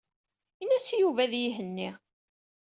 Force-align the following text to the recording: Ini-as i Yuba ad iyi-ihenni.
Ini-as 0.61 0.87
i 0.95 0.97
Yuba 0.97 1.21
ad 1.25 1.33
iyi-ihenni. 1.35 1.89